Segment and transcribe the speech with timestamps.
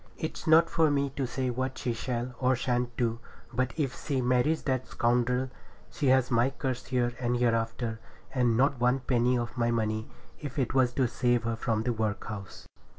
[0.17, 3.19] It's not for me to say what she shall or shan't do,
[3.53, 5.51] but if she marries that scoundrel,
[5.91, 7.99] she has my curse here and hereafter,
[8.33, 10.07] and not one penny of my money,
[10.39, 12.67] if it was to save her from the workhouse.'